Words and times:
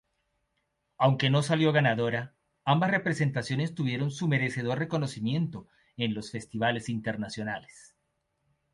Aunque 0.97 1.29
no 1.29 1.43
salió 1.43 1.71
ganadora, 1.73 2.33
ambas 2.65 2.89
representaciones 2.89 3.75
tuvieron 3.75 4.09
su 4.09 4.27
merecedor 4.27 4.79
reconocimiento 4.79 5.67
en 5.95 6.15
los 6.15 6.31
festivales 6.31 6.89
internacionales. 6.89 7.95